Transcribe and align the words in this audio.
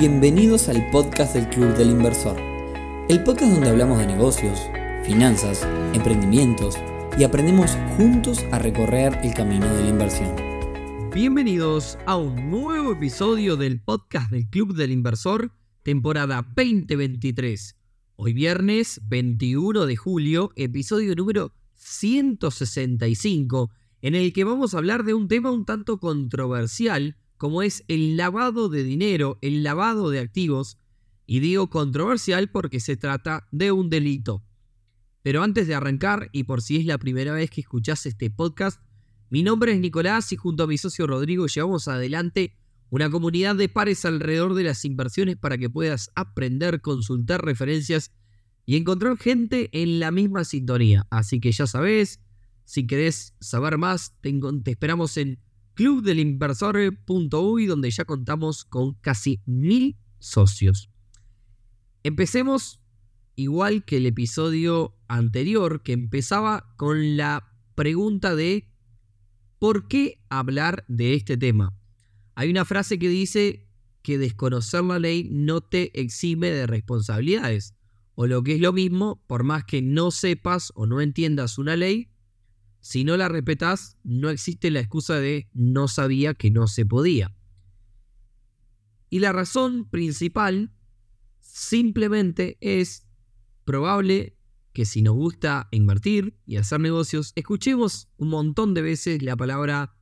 Bienvenidos 0.00 0.70
al 0.70 0.90
podcast 0.90 1.34
del 1.34 1.46
Club 1.50 1.76
del 1.76 1.90
Inversor, 1.90 2.34
el 3.10 3.22
podcast 3.22 3.52
donde 3.52 3.68
hablamos 3.68 3.98
de 3.98 4.06
negocios, 4.06 4.58
finanzas, 5.04 5.68
emprendimientos 5.92 6.76
y 7.18 7.24
aprendemos 7.24 7.76
juntos 7.98 8.42
a 8.50 8.58
recorrer 8.58 9.18
el 9.22 9.34
camino 9.34 9.66
de 9.66 9.82
la 9.82 9.88
inversión. 9.90 10.34
Bienvenidos 11.12 11.98
a 12.06 12.16
un 12.16 12.50
nuevo 12.50 12.92
episodio 12.92 13.58
del 13.58 13.82
podcast 13.82 14.30
del 14.30 14.48
Club 14.48 14.74
del 14.74 14.90
Inversor, 14.90 15.52
temporada 15.82 16.48
2023. 16.56 17.76
Hoy 18.16 18.32
viernes 18.32 19.02
21 19.04 19.84
de 19.84 19.96
julio, 19.96 20.50
episodio 20.56 21.14
número 21.14 21.52
165, 21.74 23.70
en 24.00 24.14
el 24.14 24.32
que 24.32 24.44
vamos 24.44 24.72
a 24.72 24.78
hablar 24.78 25.04
de 25.04 25.12
un 25.12 25.28
tema 25.28 25.50
un 25.50 25.66
tanto 25.66 26.00
controversial 26.00 27.18
como 27.40 27.62
es 27.62 27.84
el 27.88 28.18
lavado 28.18 28.68
de 28.68 28.84
dinero, 28.84 29.38
el 29.40 29.62
lavado 29.62 30.10
de 30.10 30.18
activos, 30.18 30.76
y 31.26 31.40
digo 31.40 31.70
controversial 31.70 32.50
porque 32.50 32.80
se 32.80 32.98
trata 32.98 33.48
de 33.50 33.72
un 33.72 33.88
delito. 33.88 34.44
Pero 35.22 35.42
antes 35.42 35.66
de 35.66 35.74
arrancar, 35.74 36.28
y 36.32 36.44
por 36.44 36.60
si 36.60 36.76
es 36.76 36.84
la 36.84 36.98
primera 36.98 37.32
vez 37.32 37.48
que 37.48 37.62
escuchás 37.62 38.04
este 38.04 38.28
podcast, 38.28 38.82
mi 39.30 39.42
nombre 39.42 39.72
es 39.72 39.80
Nicolás 39.80 40.30
y 40.32 40.36
junto 40.36 40.64
a 40.64 40.66
mi 40.66 40.76
socio 40.76 41.06
Rodrigo 41.06 41.46
llevamos 41.46 41.88
adelante 41.88 42.58
una 42.90 43.08
comunidad 43.08 43.56
de 43.56 43.70
pares 43.70 44.04
alrededor 44.04 44.52
de 44.52 44.64
las 44.64 44.84
inversiones 44.84 45.38
para 45.38 45.56
que 45.56 45.70
puedas 45.70 46.10
aprender, 46.14 46.82
consultar 46.82 47.42
referencias 47.42 48.12
y 48.66 48.76
encontrar 48.76 49.16
gente 49.16 49.70
en 49.72 49.98
la 49.98 50.10
misma 50.10 50.44
sintonía. 50.44 51.06
Así 51.08 51.40
que 51.40 51.52
ya 51.52 51.66
sabes, 51.66 52.20
si 52.66 52.86
querés 52.86 53.34
saber 53.40 53.78
más, 53.78 54.14
te, 54.20 54.30
te 54.62 54.70
esperamos 54.72 55.16
en 55.16 55.38
clubdelinversor.uy 55.80 57.64
donde 57.64 57.90
ya 57.90 58.04
contamos 58.04 58.66
con 58.66 58.92
casi 59.00 59.40
mil 59.46 59.96
socios. 60.18 60.90
Empecemos 62.02 62.82
igual 63.34 63.86
que 63.86 63.96
el 63.96 64.04
episodio 64.04 64.94
anterior 65.08 65.82
que 65.82 65.94
empezaba 65.94 66.74
con 66.76 67.16
la 67.16 67.50
pregunta 67.76 68.34
de 68.34 68.68
¿por 69.58 69.88
qué 69.88 70.20
hablar 70.28 70.84
de 70.86 71.14
este 71.14 71.38
tema? 71.38 71.74
Hay 72.34 72.50
una 72.50 72.66
frase 72.66 72.98
que 72.98 73.08
dice 73.08 73.66
que 74.02 74.18
desconocer 74.18 74.84
la 74.84 74.98
ley 74.98 75.28
no 75.30 75.62
te 75.62 75.98
exime 75.98 76.50
de 76.50 76.66
responsabilidades. 76.66 77.74
O 78.14 78.26
lo 78.26 78.42
que 78.42 78.56
es 78.56 78.60
lo 78.60 78.74
mismo, 78.74 79.24
por 79.26 79.44
más 79.44 79.64
que 79.64 79.80
no 79.80 80.10
sepas 80.10 80.72
o 80.74 80.84
no 80.84 81.00
entiendas 81.00 81.56
una 81.56 81.74
ley, 81.74 82.09
si 82.80 83.04
no 83.04 83.16
la 83.16 83.28
respetas, 83.28 83.96
no 84.02 84.30
existe 84.30 84.70
la 84.70 84.80
excusa 84.80 85.18
de 85.20 85.48
no 85.52 85.88
sabía 85.88 86.34
que 86.34 86.50
no 86.50 86.66
se 86.66 86.86
podía. 86.86 87.34
Y 89.10 89.18
la 89.18 89.32
razón 89.32 89.88
principal 89.88 90.72
simplemente 91.40 92.56
es 92.60 93.06
probable 93.64 94.36
que 94.72 94.84
si 94.84 95.02
nos 95.02 95.14
gusta 95.14 95.68
invertir 95.72 96.38
y 96.46 96.56
hacer 96.56 96.80
negocios, 96.80 97.32
escuchemos 97.34 98.08
un 98.16 98.28
montón 98.28 98.72
de 98.72 98.82
veces 98.82 99.22
la 99.22 99.36
palabra 99.36 99.96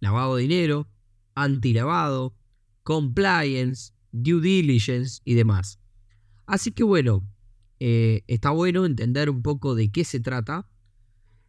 lavado 0.00 0.36
de 0.36 0.42
dinero, 0.42 0.90
antilavado, 1.34 2.36
compliance, 2.82 3.92
due 4.12 4.40
diligence 4.40 5.20
y 5.24 5.34
demás. 5.34 5.80
Así 6.46 6.72
que 6.72 6.82
bueno, 6.82 7.26
eh, 7.80 8.24
está 8.26 8.50
bueno 8.50 8.84
entender 8.84 9.30
un 9.30 9.42
poco 9.42 9.74
de 9.74 9.90
qué 9.90 10.04
se 10.04 10.20
trata 10.20 10.68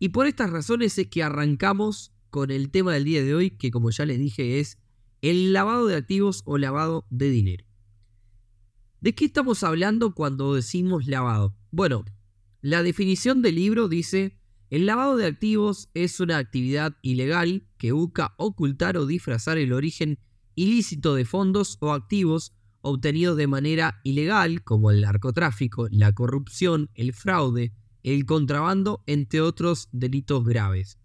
y 0.06 0.09
por 0.09 0.28
estas 0.28 0.52
razones 0.52 1.00
es 1.00 1.08
que 1.08 1.23
arrancamos 1.23 2.14
con 2.30 2.52
el 2.52 2.70
tema 2.70 2.94
del 2.94 3.06
día 3.06 3.23
de 3.23 3.34
hoy, 3.34 3.50
que 3.50 3.72
como 3.72 3.89
ya 3.89 4.06
les 4.06 4.20
dije 4.20 4.59
es 4.59 4.78
el 5.23 5.52
lavado 5.52 5.88
de 5.88 5.95
activos 5.95 6.44
o 6.45 6.59
lavado 6.59 7.08
de 7.09 7.31
dinero. 7.31 7.66
¿De 9.02 9.16
qué 9.16 9.25
estamos 9.25 9.64
hablando 9.64 10.14
cuando 10.14 10.53
decimos 10.53 11.08
lavado? 11.08 11.56
Bueno, 11.72 12.06
la 12.62 12.84
definición 12.84 13.41
del 13.41 13.56
libro 13.56 13.88
dice, 13.88 14.38
el 14.69 14.85
lavado 14.85 15.18
de 15.18 15.25
activos 15.25 15.90
es 15.96 16.19
una 16.19 16.38
actividad 16.38 16.96
ilegal 17.02 17.68
que 17.79 17.91
busca 17.91 18.35
ocultar 18.38 18.97
o 18.97 19.08
disfrazar 19.08 19.58
el 19.58 19.74
origen 19.74 20.19
ilícito 20.53 21.16
de 21.16 21.25
fondos 21.25 21.79
o 21.79 21.94
activos 21.94 22.53
obtenidos 22.81 23.38
de 23.38 23.47
manera 23.47 24.02
ilegal, 24.03 24.63
como 24.63 24.91
el 24.91 25.02
narcotráfico, 25.02 25.88
la 25.90 26.12
corrupción, 26.12 26.91
el 26.94 27.12
fraude, 27.12 27.74
el 28.13 28.25
contrabando, 28.25 29.03
entre 29.07 29.41
otros 29.41 29.89
delitos 29.91 30.45
graves. 30.45 30.99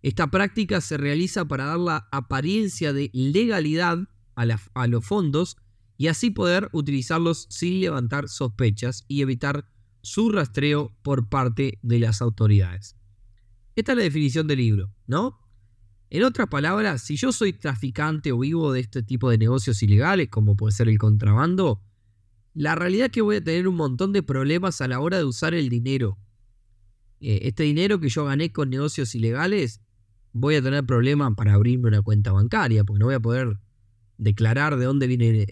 Esta 0.00 0.30
práctica 0.30 0.80
se 0.80 0.96
realiza 0.96 1.46
para 1.46 1.64
dar 1.64 1.78
la 1.78 2.08
apariencia 2.12 2.92
de 2.92 3.10
legalidad 3.12 3.98
a, 4.36 4.86
los 4.86 5.04
fondos 5.04 5.56
y 5.96 6.06
así 6.06 6.30
poder 6.30 6.68
utilizarlos 6.72 7.46
sin 7.50 7.80
levantar 7.80 8.28
sospechas 8.28 9.04
y 9.08 9.22
evitar 9.22 9.68
su 10.02 10.30
rastreo 10.30 10.96
por 11.02 11.28
parte 11.28 11.78
de 11.82 11.98
las 11.98 12.22
autoridades. 12.22 12.96
Esta 13.74 13.92
es 13.92 13.98
la 13.98 14.04
definición 14.04 14.46
del 14.46 14.58
libro, 14.58 14.94
¿no? 15.06 15.40
En 16.10 16.22
otras 16.22 16.48
palabras, 16.48 17.02
si 17.02 17.16
yo 17.16 17.32
soy 17.32 17.54
traficante 17.54 18.30
o 18.30 18.38
vivo 18.38 18.72
de 18.72 18.80
este 18.80 19.02
tipo 19.02 19.30
de 19.30 19.38
negocios 19.38 19.82
ilegales, 19.82 20.28
como 20.28 20.54
puede 20.54 20.72
ser 20.72 20.88
el 20.88 20.98
contrabando, 20.98 21.82
la 22.54 22.76
realidad 22.76 23.06
es 23.06 23.12
que 23.12 23.20
voy 23.20 23.36
a 23.36 23.44
tener 23.44 23.66
un 23.66 23.74
montón 23.74 24.12
de 24.12 24.22
problemas 24.22 24.80
a 24.80 24.88
la 24.88 25.00
hora 25.00 25.18
de 25.18 25.24
usar 25.24 25.54
el 25.54 25.68
dinero. 25.68 26.16
Eh, 27.20 27.40
este 27.42 27.64
dinero 27.64 27.98
que 27.98 28.08
yo 28.08 28.24
gané 28.24 28.52
con 28.52 28.70
negocios 28.70 29.14
ilegales, 29.16 29.80
voy 30.32 30.54
a 30.54 30.62
tener 30.62 30.84
problemas 30.86 31.34
para 31.36 31.54
abrirme 31.54 31.88
una 31.88 32.02
cuenta 32.02 32.32
bancaria, 32.32 32.84
porque 32.84 33.00
no 33.00 33.06
voy 33.06 33.16
a 33.16 33.20
poder 33.20 33.58
declarar 34.18 34.76
de 34.76 34.84
dónde 34.84 35.08
vienen 35.08 35.46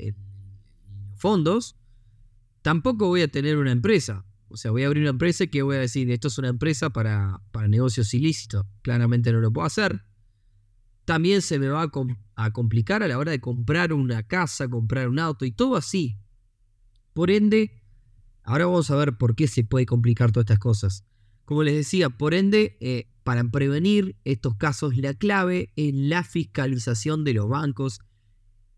los 1.10 1.20
fondos. 1.20 1.76
Tampoco 2.62 3.08
voy 3.08 3.22
a 3.22 3.28
tener 3.28 3.56
una 3.56 3.72
empresa. 3.72 4.24
O 4.46 4.56
sea, 4.56 4.70
voy 4.70 4.84
a 4.84 4.86
abrir 4.86 5.02
una 5.02 5.10
empresa 5.10 5.44
y 5.44 5.48
que 5.48 5.62
voy 5.62 5.76
a 5.76 5.80
decir, 5.80 6.08
esto 6.10 6.28
es 6.28 6.38
una 6.38 6.48
empresa 6.48 6.91
para, 6.91 7.41
para 7.50 7.66
negocios 7.66 8.14
ilícitos. 8.14 8.64
Claramente 8.82 9.32
no 9.32 9.41
lo 9.41 9.52
puedo 9.52 9.66
hacer. 9.66 10.04
También 11.04 11.42
se 11.42 11.58
me 11.58 11.66
va 11.66 11.91
a 12.36 12.50
complicar 12.52 13.02
a 13.02 13.08
la 13.08 13.18
hora 13.18 13.32
de 13.32 13.41
comprar 13.41 13.92
una 13.92 14.22
casa, 14.22 14.68
comprar 14.68 15.08
un 15.08 15.18
auto 15.18 15.44
y 15.44 15.50
todo 15.50 15.74
así. 15.74 16.16
Por 17.12 17.30
ende, 17.30 17.82
ahora 18.42 18.66
vamos 18.66 18.90
a 18.90 18.96
ver 18.96 19.16
por 19.16 19.34
qué 19.34 19.48
se 19.48 19.64
puede 19.64 19.86
complicar 19.86 20.32
todas 20.32 20.44
estas 20.44 20.58
cosas. 20.58 21.04
Como 21.44 21.62
les 21.62 21.74
decía, 21.74 22.10
por 22.10 22.34
ende, 22.34 22.76
eh, 22.80 23.08
para 23.24 23.44
prevenir 23.44 24.16
estos 24.24 24.56
casos, 24.56 24.96
la 24.96 25.14
clave 25.14 25.72
es 25.76 25.94
la 25.94 26.24
fiscalización 26.24 27.24
de 27.24 27.34
los 27.34 27.48
bancos 27.48 28.00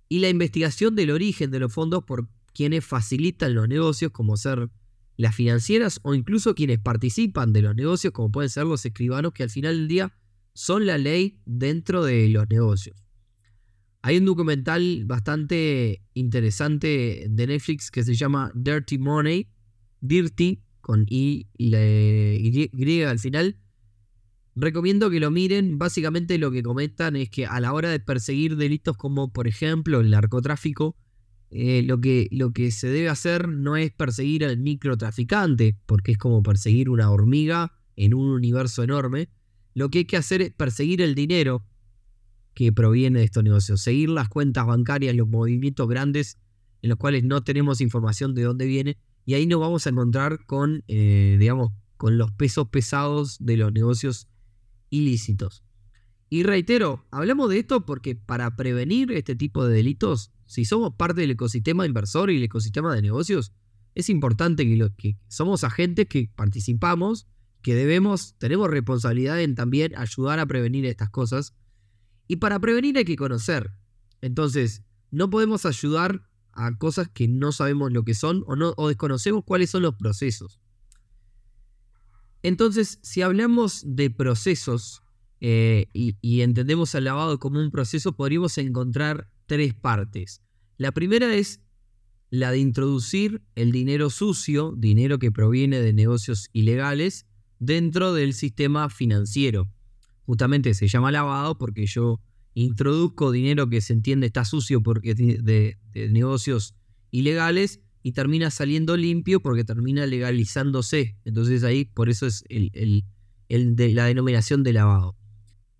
y 0.08 0.18
la 0.18 0.28
investigación 0.28 0.94
del 0.94 1.10
origen 1.10 1.50
de 1.50 1.60
los 1.60 1.72
fondos 1.72 2.04
por 2.04 2.28
quienes 2.52 2.84
facilitan 2.84 3.54
los 3.54 3.68
negocios, 3.68 4.12
como 4.12 4.36
ser 4.36 4.70
las 5.16 5.34
financieras 5.34 6.00
o 6.02 6.14
incluso 6.14 6.54
quienes 6.54 6.78
participan 6.78 7.52
de 7.52 7.62
los 7.62 7.74
negocios, 7.74 8.12
como 8.12 8.30
pueden 8.30 8.50
ser 8.50 8.64
los 8.64 8.84
escribanos, 8.84 9.32
que 9.32 9.44
al 9.44 9.50
final 9.50 9.76
del 9.76 9.88
día 9.88 10.16
son 10.52 10.86
la 10.86 10.98
ley 10.98 11.40
dentro 11.44 12.04
de 12.04 12.28
los 12.28 12.48
negocios. 12.48 13.03
Hay 14.06 14.18
un 14.18 14.26
documental 14.26 15.04
bastante 15.06 16.02
interesante 16.12 17.24
de 17.26 17.46
Netflix 17.46 17.90
que 17.90 18.04
se 18.04 18.14
llama 18.14 18.52
Dirty 18.54 18.98
Money, 18.98 19.48
Dirty, 20.02 20.60
con 20.82 21.06
I 21.08 21.48
y, 21.56 21.74
y 21.74 23.02
al 23.02 23.18
final. 23.18 23.56
Recomiendo 24.54 25.08
que 25.08 25.20
lo 25.20 25.30
miren. 25.30 25.78
Básicamente 25.78 26.36
lo 26.36 26.50
que 26.50 26.62
comentan 26.62 27.16
es 27.16 27.30
que 27.30 27.46
a 27.46 27.58
la 27.60 27.72
hora 27.72 27.88
de 27.88 27.98
perseguir 27.98 28.56
delitos 28.56 28.94
como 28.98 29.32
por 29.32 29.48
ejemplo 29.48 30.00
el 30.00 30.10
narcotráfico, 30.10 30.98
eh, 31.50 31.82
lo, 31.82 31.98
que, 31.98 32.28
lo 32.30 32.52
que 32.52 32.72
se 32.72 32.88
debe 32.88 33.08
hacer 33.08 33.48
no 33.48 33.78
es 33.78 33.90
perseguir 33.90 34.44
al 34.44 34.58
microtraficante, 34.58 35.78
porque 35.86 36.12
es 36.12 36.18
como 36.18 36.42
perseguir 36.42 36.90
una 36.90 37.10
hormiga 37.10 37.72
en 37.96 38.12
un 38.12 38.28
universo 38.28 38.82
enorme. 38.82 39.30
Lo 39.72 39.88
que 39.88 40.00
hay 40.00 40.04
que 40.04 40.18
hacer 40.18 40.42
es 40.42 40.50
perseguir 40.52 41.00
el 41.00 41.14
dinero 41.14 41.64
que 42.54 42.72
proviene 42.72 43.18
de 43.18 43.24
estos 43.24 43.44
negocios. 43.44 43.82
Seguir 43.82 44.08
las 44.10 44.28
cuentas 44.28 44.66
bancarias, 44.66 45.14
los 45.14 45.28
movimientos 45.28 45.88
grandes 45.88 46.38
en 46.82 46.90
los 46.90 46.98
cuales 46.98 47.24
no 47.24 47.42
tenemos 47.42 47.80
información 47.80 48.34
de 48.34 48.42
dónde 48.42 48.66
viene 48.66 48.98
y 49.24 49.34
ahí 49.34 49.46
nos 49.46 49.60
vamos 49.60 49.86
a 49.86 49.90
encontrar 49.90 50.44
con, 50.46 50.84
eh, 50.86 51.36
digamos, 51.38 51.72
con 51.96 52.18
los 52.18 52.30
pesos 52.32 52.68
pesados 52.68 53.38
de 53.40 53.56
los 53.56 53.72
negocios 53.72 54.28
ilícitos. 54.90 55.64
Y 56.28 56.42
reitero, 56.42 57.04
hablamos 57.10 57.50
de 57.50 57.60
esto 57.60 57.86
porque 57.86 58.14
para 58.14 58.56
prevenir 58.56 59.12
este 59.12 59.34
tipo 59.34 59.66
de 59.66 59.74
delitos, 59.74 60.32
si 60.46 60.64
somos 60.64 60.94
parte 60.94 61.22
del 61.22 61.30
ecosistema 61.30 61.86
inversor 61.86 62.30
y 62.30 62.36
el 62.36 62.42
ecosistema 62.42 62.94
de 62.94 63.02
negocios, 63.02 63.52
es 63.94 64.10
importante 64.10 64.66
que, 64.66 64.76
lo, 64.76 64.94
que 64.94 65.16
somos 65.28 65.64
agentes 65.64 66.06
que 66.06 66.30
participamos, 66.34 67.28
que 67.62 67.74
debemos, 67.74 68.34
tenemos 68.38 68.68
responsabilidad 68.68 69.40
en 69.40 69.54
también 69.54 69.96
ayudar 69.96 70.38
a 70.38 70.46
prevenir 70.46 70.84
estas 70.86 71.10
cosas 71.10 71.54
y 72.26 72.36
para 72.36 72.58
prevenir 72.58 72.96
hay 72.98 73.04
que 73.04 73.16
conocer. 73.16 73.72
Entonces, 74.20 74.82
no 75.10 75.30
podemos 75.30 75.66
ayudar 75.66 76.28
a 76.52 76.76
cosas 76.78 77.08
que 77.08 77.28
no 77.28 77.52
sabemos 77.52 77.92
lo 77.92 78.04
que 78.04 78.14
son 78.14 78.44
o, 78.46 78.56
no, 78.56 78.74
desconocemos 78.88 79.44
cuáles 79.44 79.70
son 79.70 79.82
los 79.82 79.94
procesos. 79.94 80.60
Entonces, 82.42 82.98
si 83.02 83.22
hablamos 83.22 83.82
de 83.86 84.10
procesos 84.10 85.02
eh, 85.40 85.86
y, 85.92 86.16
y, 86.20 86.42
entendemos 86.42 86.94
el 86.94 87.04
lavado 87.04 87.38
como 87.38 87.60
un 87.60 87.70
proceso, 87.70 88.16
podríamos 88.16 88.56
encontrar 88.58 89.28
tres 89.46 89.74
partes. 89.74 90.40
La 90.78 90.92
primera 90.92 91.34
es 91.34 91.60
la 92.30 92.50
de 92.50 92.58
introducir 92.58 93.42
el 93.54 93.72
dinero 93.72 94.10
sucio, 94.10 94.74
dinero 94.76 95.18
que 95.18 95.30
proviene 95.30 95.80
de 95.80 95.92
negocios 95.92 96.48
ilegales, 96.52 97.26
dentro 97.58 98.12
del 98.12 98.34
sistema 98.34 98.90
financiero. 98.90 99.68
Justamente 100.26 100.74
se 100.74 100.88
llama 100.88 101.12
lavado 101.12 101.58
porque 101.58 101.86
yo 101.86 102.20
introduzco 102.54 103.32
dinero 103.32 103.68
que 103.68 103.80
se 103.80 103.92
entiende 103.92 104.26
está 104.26 104.44
sucio 104.44 104.82
porque 104.82 105.14
de, 105.14 105.76
negocios 106.10 106.74
ilegales 107.10 107.80
y 108.02 108.12
termina 108.12 108.50
saliendo 108.50 108.96
limpio 108.96 109.40
porque 109.40 109.64
termina 109.64 110.06
legalizándose. 110.06 111.16
Entonces 111.24 111.64
ahí 111.64 111.84
por 111.84 112.08
eso 112.08 112.26
es 112.26 112.44
la 113.48 114.04
denominación 114.06 114.62
de 114.62 114.72
lavado. 114.72 115.16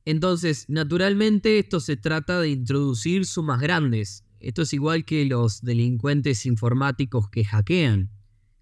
Entonces, 0.06 0.66
naturalmente 0.68 1.58
esto 1.58 1.80
se 1.80 1.96
trata 1.96 2.40
de 2.40 2.50
introducir 2.50 3.24
sumas 3.24 3.60
grandes. 3.60 4.24
Esto 4.38 4.62
es 4.62 4.72
igual 4.74 5.06
que 5.06 5.24
los 5.24 5.62
delincuentes 5.62 6.44
informáticos 6.44 7.30
que 7.30 7.44
hackean. 7.44 8.10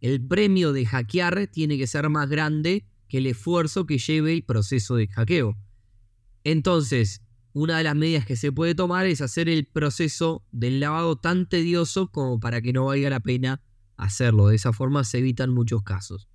El 0.01 0.25
premio 0.25 0.73
de 0.73 0.87
hackear 0.87 1.49
tiene 1.49 1.79
que 1.79 1.89
ser 1.89 2.09
más 2.09 2.29
grande 2.29 2.85
que 3.09 3.19
el 3.19 3.27
esfuerzo 3.27 3.87
que 3.87 3.99
lleve 3.99 4.33
el 4.33 4.45
proceso 4.45 4.95
de 4.95 5.09
hackeo. 5.09 5.57
Entonces, 6.45 7.23
una 7.53 7.79
de 7.79 7.85
las 7.85 7.95
medidas 7.95 8.25
que 8.25 8.37
se 8.37 8.51
puede 8.51 8.75
tomar 8.75 9.07
es 9.07 9.21
hacer 9.21 9.49
el 9.49 9.67
proceso 9.67 10.45
del 10.53 10.81
lavado 10.81 11.17
tan 11.17 11.49
tedioso 11.49 12.11
como 12.11 12.41
para 12.41 12.63
que 12.63 12.73
no 12.73 12.87
valga 12.87 13.11
la 13.11 13.21
pena 13.21 13.63
hacerlo. 13.97 14.49
De 14.49 14.57
esa 14.57 14.73
forma 14.73 15.05
se 15.05 15.19
evitan 15.19 15.51
muchos 15.51 15.83
casos. 15.83 16.29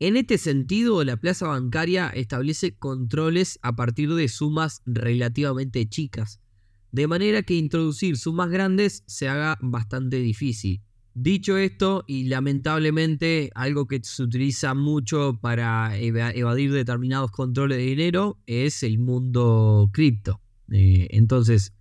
En 0.00 0.16
este 0.16 0.38
sentido, 0.38 1.02
la 1.02 1.16
plaza 1.16 1.48
bancaria 1.48 2.08
establece 2.10 2.76
controles 2.76 3.58
a 3.62 3.74
partir 3.74 4.14
de 4.14 4.28
sumas 4.28 4.82
relativamente 4.86 5.88
chicas, 5.88 6.40
de 6.92 7.08
manera 7.08 7.42
que 7.42 7.54
introducir 7.54 8.16
sumas 8.16 8.48
grandes 8.48 9.02
se 9.06 9.28
haga 9.28 9.58
bastante 9.60 10.18
difícil. 10.18 10.82
Dicho 11.20 11.56
esto, 11.56 12.04
y 12.06 12.28
lamentablemente 12.28 13.50
algo 13.56 13.88
que 13.88 13.98
se 14.04 14.22
utiliza 14.22 14.74
mucho 14.74 15.36
para 15.42 15.98
evadir 15.98 16.72
determinados 16.72 17.32
controles 17.32 17.78
de 17.78 17.86
dinero 17.86 18.38
es 18.46 18.84
el 18.84 19.00
mundo 19.00 19.90
cripto. 19.92 20.40
Eh, 20.70 21.08
entonces, 21.10 21.72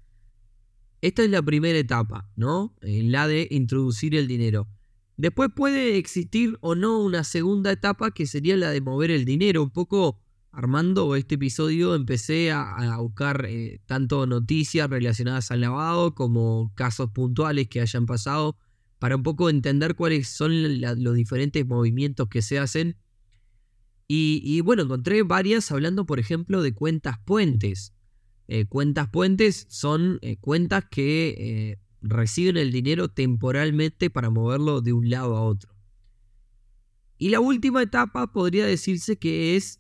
esta 1.02 1.24
es 1.24 1.30
la 1.30 1.44
primera 1.44 1.78
etapa, 1.78 2.28
¿no? 2.36 2.74
Eh, 2.82 3.04
la 3.04 3.28
de 3.28 3.48
introducir 3.52 4.16
el 4.16 4.28
dinero. 4.28 4.68
Después 5.18 5.52
puede 5.56 5.98
existir 5.98 6.58
o 6.62 6.74
no 6.74 7.00
una 7.00 7.24
segunda 7.24 7.72
etapa 7.72 8.10
que 8.10 8.26
sería 8.26 8.58
la 8.58 8.72
de 8.72 8.82
mover 8.82 9.12
el 9.12 9.24
dinero. 9.24 9.62
Un 9.62 9.70
poco 9.70 10.20
armando 10.52 11.16
este 11.16 11.36
episodio 11.36 11.94
empecé 11.94 12.52
a, 12.52 12.98
buscar 12.98 13.46
eh, 13.48 13.82
tanto 13.86 14.26
noticias 14.26 14.90
relacionadas 14.90 15.52
al 15.52 15.62
lavado 15.62 16.16
como 16.16 16.72
casos 16.74 17.12
puntuales 17.12 17.68
que 17.68 17.82
hayan 17.82 18.08
pasado 18.08 18.58
para 19.00 19.16
un 19.16 19.24
poco 19.24 19.50
entender 19.50 19.96
cuáles 19.96 20.28
son 20.28 20.82
los 20.82 21.16
diferentes 21.16 21.66
movimientos 21.66 22.28
que 22.30 22.42
se 22.42 22.60
hacen. 22.60 22.98
Y, 24.10 24.62
bueno, 24.62 24.84
encontré 24.84 25.24
varias 25.24 25.72
hablando, 25.72 26.06
por 26.06 26.20
ejemplo, 26.20 26.62
de 26.62 26.74
cuentas 26.74 27.18
puentes. 27.26 27.94
Eh, 28.48 28.66
cuentas 28.66 29.10
puentes 29.10 29.68
son 29.70 30.20
eh, 30.22 30.38
cuentas 30.38 30.86
que 30.90 31.36
eh, 31.38 31.80
reciben 32.02 32.56
el 32.56 32.72
dinero 32.72 33.10
temporalmente 33.10 34.10
para 34.10 34.30
moverlo 34.30 34.80
de 34.80 34.94
un 34.94 35.10
lado 35.10 35.36
a 35.36 35.42
otro. 35.42 35.76
Y 37.18 37.30
la 37.30 37.42
última 37.42 37.84
etapa 37.84 38.32
podría 38.32 38.66
decirse 38.66 39.18
que 39.18 39.58
es 39.58 39.80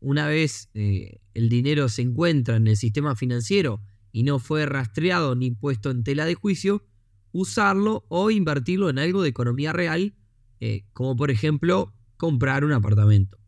una 0.00 0.26
vez 0.26 0.70
el 0.72 1.48
dinero 1.50 1.90
se 1.90 2.00
encuentra 2.00 2.56
en 2.56 2.66
el 2.68 2.76
sistema 2.78 3.14
financiero 3.14 3.82
y 4.12 4.22
no 4.22 4.38
fue 4.38 4.64
rastreado 4.64 5.36
ni 5.36 5.50
puesto 5.50 5.90
en 5.90 6.04
tela 6.04 6.24
de 6.24 6.34
juicio, 6.34 6.86
usarlo 7.32 8.04
o 8.08 8.30
invertirlo 8.30 8.90
en 8.90 8.98
algo 8.98 9.22
de 9.22 9.28
economía 9.28 9.72
real, 9.72 10.14
eh, 10.60 10.84
como 10.92 11.16
por 11.16 11.30
ejemplo 11.30 11.94
comprar 12.16 12.64
un 12.64 12.72
apartamento. 12.72 13.38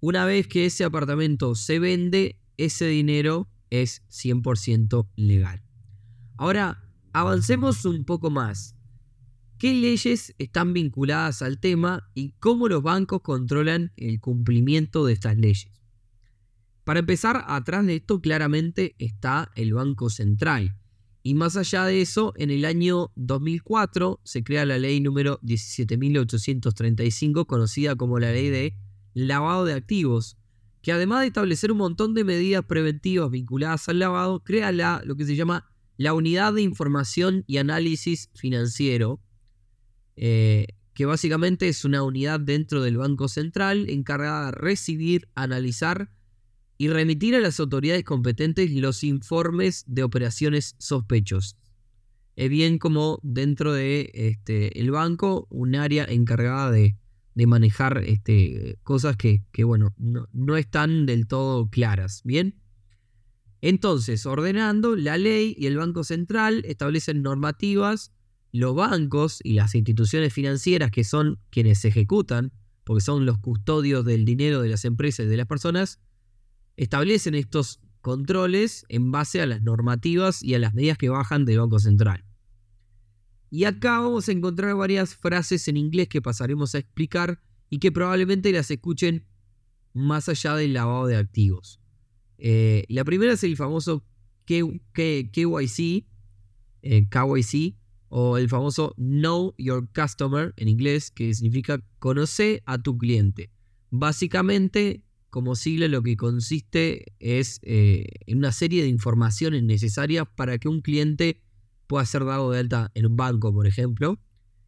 Una 0.00 0.24
vez 0.24 0.48
que 0.48 0.66
ese 0.66 0.84
apartamento 0.84 1.54
se 1.54 1.78
vende, 1.78 2.40
ese 2.56 2.86
dinero 2.86 3.48
es 3.70 4.02
100% 4.10 5.08
legal. 5.16 5.62
Ahora, 6.36 6.82
avancemos 7.12 7.84
un 7.84 8.04
poco 8.04 8.30
más. 8.30 8.76
¿Qué 9.58 9.72
leyes 9.74 10.34
están 10.38 10.72
vinculadas 10.72 11.40
al 11.40 11.60
tema 11.60 12.10
y 12.14 12.32
cómo 12.40 12.66
los 12.68 12.82
bancos 12.82 13.22
controlan 13.22 13.92
el 13.96 14.20
cumplimiento 14.20 15.06
de 15.06 15.12
estas 15.12 15.36
leyes? 15.36 15.70
Para 16.84 16.98
empezar, 16.98 17.44
atrás 17.46 17.86
de 17.86 17.96
esto 17.96 18.20
claramente 18.20 18.96
está 18.98 19.52
el 19.54 19.72
Banco 19.72 20.10
Central, 20.10 20.76
y 21.22 21.34
más 21.34 21.56
allá 21.56 21.84
de 21.84 22.00
eso, 22.00 22.34
en 22.36 22.50
el 22.50 22.64
año 22.64 23.12
2004 23.14 24.20
se 24.24 24.42
crea 24.42 24.66
la 24.66 24.78
ley 24.78 25.00
número 25.00 25.38
17.835, 25.42 27.46
conocida 27.46 27.94
como 27.94 28.18
la 28.18 28.32
ley 28.32 28.50
de 28.50 28.74
lavado 29.14 29.64
de 29.64 29.74
activos, 29.74 30.36
que 30.82 30.90
además 30.90 31.20
de 31.20 31.28
establecer 31.28 31.70
un 31.70 31.78
montón 31.78 32.14
de 32.14 32.24
medidas 32.24 32.64
preventivas 32.64 33.30
vinculadas 33.30 33.88
al 33.88 34.00
lavado, 34.00 34.42
crea 34.42 34.72
la, 34.72 35.00
lo 35.04 35.14
que 35.14 35.24
se 35.24 35.36
llama 35.36 35.70
la 35.96 36.12
Unidad 36.12 36.54
de 36.54 36.62
Información 36.62 37.44
y 37.46 37.58
Análisis 37.58 38.28
Financiero, 38.34 39.20
eh, 40.16 40.66
que 40.92 41.06
básicamente 41.06 41.68
es 41.68 41.84
una 41.84 42.02
unidad 42.02 42.40
dentro 42.40 42.82
del 42.82 42.96
Banco 42.96 43.28
Central 43.28 43.88
encargada 43.88 44.46
de 44.46 44.52
recibir, 44.52 45.28
analizar 45.36 46.10
y 46.82 46.88
remitir 46.88 47.36
a 47.36 47.40
las 47.40 47.60
autoridades 47.60 48.02
competentes 48.02 48.68
los 48.72 49.04
informes 49.04 49.84
de 49.86 50.02
operaciones 50.02 50.74
sospechos. 50.78 51.56
Es 52.34 52.50
bien 52.50 52.78
como 52.78 53.20
dentro 53.22 53.72
de 53.72 54.10
este, 54.12 54.80
el 54.80 54.90
banco 54.90 55.46
un 55.48 55.76
área 55.76 56.04
encargada 56.04 56.72
de, 56.72 56.96
manejar 57.46 58.02
este, 58.04 58.80
cosas 58.82 59.16
que, 59.16 59.44
bueno, 59.62 59.94
no, 59.96 60.26
no, 60.32 60.56
están 60.56 61.06
del 61.06 61.28
todo 61.28 61.68
claras. 61.70 62.22
Bien. 62.24 62.56
Entonces, 63.60 64.26
ordenando, 64.26 64.96
la 64.96 65.18
ley 65.18 65.54
y 65.56 65.66
el 65.66 65.76
Banco 65.76 66.02
Central 66.02 66.64
establecen 66.66 67.22
normativas, 67.22 68.10
los 68.50 68.74
bancos 68.74 69.38
y 69.44 69.52
las 69.52 69.76
instituciones 69.76 70.32
financieras 70.32 70.90
que 70.90 71.04
son 71.04 71.38
quienes 71.50 71.84
ejecutan, 71.84 72.50
porque 72.82 73.02
son 73.02 73.24
los 73.24 73.38
custodios 73.38 74.04
del 74.04 74.24
dinero 74.24 74.62
de 74.62 74.68
las 74.68 74.84
empresas 74.84 75.26
y 75.26 75.28
de 75.28 75.36
las 75.36 75.46
personas, 75.46 76.00
establecen 76.76 77.34
estos 77.34 77.80
controles 78.00 78.84
en 78.88 79.12
base 79.12 79.40
a 79.40 79.46
las 79.46 79.62
normativas 79.62 80.42
y 80.42 80.54
a 80.54 80.58
las 80.58 80.74
medidas 80.74 80.98
que 80.98 81.08
bajan 81.08 81.44
del 81.44 81.60
Banco 81.60 81.78
Central. 81.78 82.24
Y 83.50 83.64
acá 83.64 84.00
vamos 84.00 84.28
a 84.28 84.32
encontrar 84.32 84.74
varias 84.74 85.14
frases 85.14 85.68
en 85.68 85.76
inglés 85.76 86.08
que 86.08 86.22
pasaremos 86.22 86.74
a 86.74 86.78
explicar 86.78 87.40
y 87.68 87.78
que 87.78 87.92
probablemente 87.92 88.50
las 88.50 88.70
escuchen 88.70 89.26
más 89.92 90.28
allá 90.28 90.56
del 90.56 90.72
lavado 90.72 91.06
de 91.06 91.16
activos. 91.16 91.80
Eh, 92.38 92.84
la 92.88 93.04
primera 93.04 93.34
es 93.34 93.44
el 93.44 93.56
famoso 93.56 94.04
KYC, 94.46 96.06
eh, 96.82 97.08
KYC, 97.08 97.76
o 98.08 98.36
el 98.36 98.48
famoso 98.48 98.94
Know 98.96 99.54
Your 99.56 99.88
Customer 99.94 100.52
en 100.56 100.68
inglés, 100.68 101.10
que 101.10 101.32
significa 101.32 101.82
conoce 101.98 102.62
a 102.66 102.76
tu 102.76 102.98
cliente. 102.98 103.50
Básicamente 103.90 105.02
como 105.32 105.56
sigla 105.56 105.88
lo 105.88 106.02
que 106.02 106.14
consiste 106.14 107.14
es 107.18 107.58
eh, 107.62 108.04
en 108.26 108.36
una 108.36 108.52
serie 108.52 108.82
de 108.82 108.90
informaciones 108.90 109.62
necesarias 109.62 110.26
para 110.36 110.58
que 110.58 110.68
un 110.68 110.82
cliente 110.82 111.42
pueda 111.86 112.04
ser 112.04 112.26
dado 112.26 112.50
de 112.50 112.58
alta 112.58 112.90
en 112.92 113.06
un 113.06 113.16
banco, 113.16 113.50
por 113.50 113.66
ejemplo, 113.66 114.20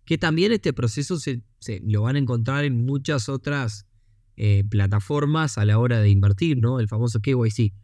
que 0.07 0.17
también 0.17 0.53
este 0.53 0.73
proceso 0.73 1.19
se, 1.19 1.43
lo 1.83 2.01
van 2.01 2.17
a 2.17 2.19
encontrar 2.19 2.65
en 2.65 2.87
muchas 2.87 3.29
otras 3.29 3.87
eh, 4.39 4.65
plataformas 4.67 5.59
a 5.59 5.67
la 5.67 5.79
hora 5.79 6.01
de 6.01 6.09
invertir, 6.09 6.57
¿no? 6.63 6.81
El 6.81 6.89
famoso 6.89 7.21
KYC. 7.21 7.75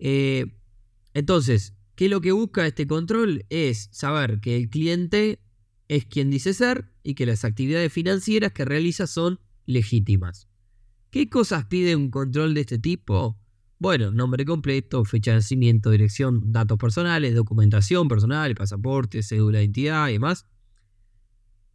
Eh, 0.00 0.46
entonces, 1.14 1.74
¿qué 1.94 2.06
es 2.06 2.10
lo 2.10 2.20
que 2.20 2.32
busca 2.32 2.66
este 2.66 2.88
control? 2.88 3.46
Es 3.50 3.88
saber 3.92 4.40
que 4.40 4.56
el 4.56 4.68
cliente 4.68 5.38
es 5.86 6.06
quien 6.06 6.28
dice 6.28 6.54
ser 6.54 6.90
y 7.04 7.14
que 7.14 7.24
las 7.24 7.44
actividades 7.44 7.92
financieras 7.92 8.50
que 8.50 8.64
realiza 8.64 9.06
son 9.06 9.38
legítimas. 9.64 10.48
¿Qué 11.16 11.30
cosas 11.30 11.64
pide 11.64 11.96
un 11.96 12.10
control 12.10 12.52
de 12.52 12.60
este 12.60 12.78
tipo? 12.78 13.38
Bueno, 13.78 14.10
nombre 14.10 14.44
completo, 14.44 15.02
fecha 15.06 15.30
de 15.30 15.38
nacimiento, 15.38 15.90
dirección, 15.90 16.52
datos 16.52 16.76
personales, 16.76 17.34
documentación 17.34 18.06
personal, 18.06 18.54
pasaporte, 18.54 19.22
cédula 19.22 19.56
de 19.56 19.64
identidad 19.64 20.10
y 20.10 20.12
demás. 20.12 20.44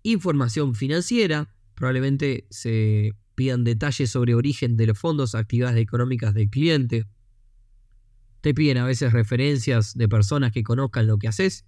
Información 0.03 0.75
financiera, 0.75 1.55
probablemente 1.73 2.45
se 2.51 3.15
pidan 3.33 3.63
detalles 3.63 4.11
sobre 4.11 4.35
origen 4.35 4.77
de 4.77 4.85
los 4.85 4.99
fondos, 4.99 5.33
actividades 5.33 5.79
económicas 5.79 6.35
del 6.35 6.51
cliente. 6.51 7.07
Te 8.41 8.53
piden 8.53 8.77
a 8.77 8.85
veces 8.85 9.11
referencias 9.11 9.97
de 9.97 10.07
personas 10.07 10.51
que 10.51 10.61
conozcan 10.61 11.07
lo 11.07 11.17
que 11.17 11.27
haces, 11.27 11.65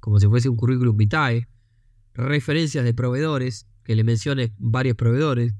como 0.00 0.18
si 0.18 0.26
fuese 0.26 0.48
un 0.48 0.56
currículum 0.56 0.96
vitae. 0.96 1.46
Referencias 2.12 2.84
de 2.84 2.92
proveedores, 2.92 3.68
que 3.84 3.94
le 3.94 4.02
menciones 4.02 4.50
varios 4.58 4.96
proveedores, 4.96 5.54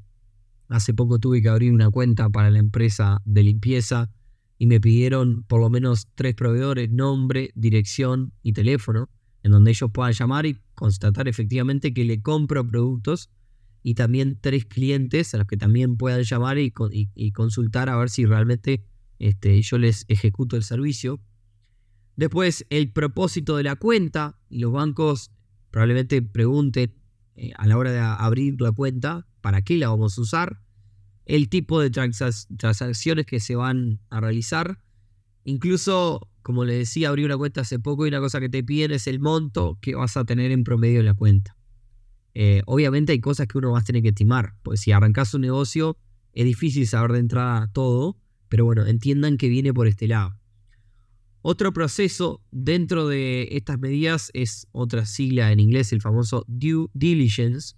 Hace 0.68 0.94
poco 0.94 1.18
tuve 1.18 1.42
que 1.42 1.48
abrir 1.48 1.72
una 1.72 1.90
cuenta 1.90 2.28
para 2.28 2.50
la 2.50 2.58
empresa 2.58 3.22
de 3.24 3.42
limpieza 3.42 4.10
y 4.58 4.66
me 4.66 4.80
pidieron 4.80 5.44
por 5.44 5.60
lo 5.60 5.70
menos 5.70 6.08
tres 6.14 6.34
proveedores, 6.34 6.90
nombre, 6.90 7.50
dirección 7.54 8.32
y 8.42 8.52
teléfono, 8.52 9.08
en 9.42 9.52
donde 9.52 9.70
ellos 9.70 9.90
puedan 9.92 10.12
llamar 10.12 10.46
y 10.46 10.58
constatar 10.74 11.28
efectivamente 11.28 11.94
que 11.94 12.04
le 12.04 12.20
compro 12.20 12.66
productos 12.66 13.30
y 13.82 13.94
también 13.94 14.38
tres 14.40 14.64
clientes 14.64 15.32
a 15.34 15.38
los 15.38 15.46
que 15.46 15.56
también 15.56 15.96
puedan 15.96 16.22
llamar 16.22 16.58
y, 16.58 16.72
consultar 17.32 17.88
a 17.88 17.96
ver 17.96 18.10
si 18.10 18.26
realmente 18.26 18.84
este, 19.20 19.62
yo 19.62 19.78
les 19.78 20.04
ejecuto 20.08 20.56
el 20.56 20.64
servicio. 20.64 21.20
Después, 22.16 22.66
el 22.70 22.90
propósito 22.90 23.56
de 23.56 23.62
la 23.62 23.76
cuenta. 23.76 24.40
Y 24.48 24.58
los 24.58 24.72
bancos 24.72 25.30
probablemente 25.70 26.20
pregunten 26.22 26.94
eh, 27.36 27.52
a 27.56 27.66
la 27.68 27.78
hora 27.78 27.92
de 27.92 28.00
abrir 28.00 28.60
la 28.60 28.72
cuenta 28.72 29.26
para 29.46 29.62
qué 29.62 29.76
la 29.76 29.90
vamos 29.90 30.18
a 30.18 30.22
usar. 30.22 30.58
El 31.24 31.48
tipo 31.48 31.80
de 31.80 31.88
transacciones 31.88 33.26
que 33.26 33.38
se 33.38 33.54
van 33.54 34.00
a 34.10 34.18
realizar. 34.18 34.80
Incluso, 35.44 36.28
como 36.42 36.64
les 36.64 36.78
decía, 36.78 37.10
abrí 37.10 37.24
una 37.24 37.36
cuenta 37.36 37.60
hace 37.60 37.78
poco 37.78 38.04
y 38.04 38.08
una 38.08 38.18
cosa 38.18 38.40
que 38.40 38.48
te 38.48 38.64
piden 38.64 38.90
es 38.90 39.06
el 39.06 39.20
monto 39.20 39.78
que 39.80 39.94
vas 39.94 40.16
a 40.16 40.24
tener 40.24 40.50
en 40.50 40.64
promedio 40.64 40.98
en 40.98 41.06
la 41.06 41.14
cuenta. 41.14 41.56
Eh, 42.34 42.62
obviamente 42.66 43.12
hay 43.12 43.20
cosas 43.20 43.46
que 43.46 43.56
uno 43.56 43.70
va 43.70 43.78
a 43.78 43.84
tener 43.84 44.02
que 44.02 44.08
estimar, 44.08 44.56
pues 44.64 44.80
si 44.80 44.90
arrancas 44.90 45.32
un 45.32 45.42
negocio 45.42 45.96
es 46.32 46.44
difícil 46.44 46.84
saber 46.88 47.12
de 47.12 47.20
entrada 47.20 47.70
todo, 47.72 48.18
pero 48.48 48.64
bueno, 48.64 48.84
entiendan 48.84 49.36
que 49.36 49.48
viene 49.48 49.72
por 49.72 49.86
este 49.86 50.08
lado. 50.08 50.36
Otro 51.40 51.72
proceso 51.72 52.42
dentro 52.50 53.06
de 53.06 53.46
estas 53.52 53.78
medidas 53.78 54.32
es 54.34 54.66
otra 54.72 55.06
sigla 55.06 55.52
en 55.52 55.60
inglés, 55.60 55.92
el 55.92 56.00
famoso 56.00 56.44
due 56.48 56.88
diligence 56.94 57.76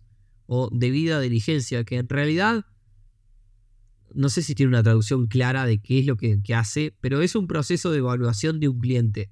o 0.48 0.70
debida 0.72 1.20
diligencia, 1.20 1.84
que 1.84 1.98
en 1.98 2.08
realidad 2.08 2.64
no 4.14 4.30
sé 4.30 4.42
si 4.42 4.54
tiene 4.54 4.70
una 4.70 4.82
traducción 4.82 5.26
clara 5.26 5.66
de 5.66 5.78
qué 5.78 5.98
es 6.00 6.06
lo 6.06 6.16
que, 6.16 6.40
hace, 6.54 6.96
pero 7.00 7.20
es 7.20 7.34
un 7.36 7.46
proceso 7.46 7.90
de 7.90 7.98
evaluación 7.98 8.58
de 8.58 8.68
un 8.68 8.80
cliente. 8.80 9.30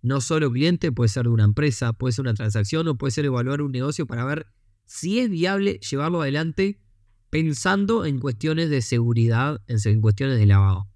No 0.00 0.20
solo 0.20 0.50
cliente, 0.52 0.92
puede 0.92 1.08
ser 1.08 1.24
de 1.24 1.30
una 1.30 1.44
empresa, 1.44 1.92
puede 1.92 2.12
ser 2.12 2.22
una 2.22 2.34
transacción 2.34 2.86
o 2.86 2.96
puede 2.96 3.10
ser 3.10 3.24
evaluar 3.24 3.62
un 3.62 3.72
negocio 3.72 4.06
para 4.06 4.24
ver 4.24 4.46
si 4.86 5.18
es 5.18 5.28
viable 5.28 5.80
llevarlo 5.80 6.22
adelante 6.22 6.80
pensando 7.28 8.04
en 8.04 8.20
cuestiones 8.20 8.70
de 8.70 8.80
seguridad, 8.80 9.60
en 9.66 10.00
cuestiones 10.00 10.38
de 10.38 10.46
lavado. 10.46 10.88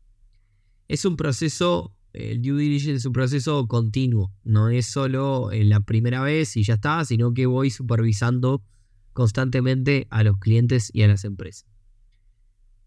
Es 0.86 1.04
un 1.04 1.16
proceso 1.16 1.96
el 2.12 2.40
due 2.40 2.62
diligence 2.62 2.96
es 2.96 3.04
un 3.04 3.12
proceso 3.12 3.66
continuo, 3.66 4.32
no 4.42 4.70
es 4.70 4.86
solo 4.86 5.52
en 5.52 5.68
la 5.68 5.80
primera 5.80 6.22
vez 6.22 6.56
y 6.56 6.62
ya 6.62 6.74
está, 6.74 7.04
sino 7.04 7.34
que 7.34 7.44
voy 7.44 7.68
supervisando 7.70 8.62
constantemente 9.16 10.06
a 10.10 10.22
los 10.22 10.38
clientes 10.38 10.90
y 10.92 11.02
a 11.02 11.08
las 11.08 11.24
empresas. 11.24 11.66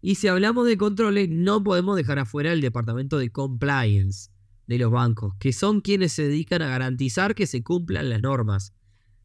Y 0.00 0.14
si 0.14 0.28
hablamos 0.28 0.64
de 0.64 0.78
controles, 0.78 1.28
no 1.28 1.62
podemos 1.62 1.96
dejar 1.96 2.20
afuera 2.20 2.52
el 2.52 2.60
departamento 2.60 3.18
de 3.18 3.30
compliance 3.30 4.30
de 4.68 4.78
los 4.78 4.92
bancos, 4.92 5.34
que 5.40 5.52
son 5.52 5.80
quienes 5.80 6.12
se 6.12 6.22
dedican 6.22 6.62
a 6.62 6.68
garantizar 6.68 7.34
que 7.34 7.48
se 7.48 7.64
cumplan 7.64 8.08
las 8.08 8.22
normas. 8.22 8.72